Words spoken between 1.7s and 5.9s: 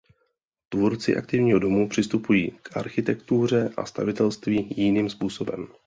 přistupují k architektuře a stavitelství jiným způsobem.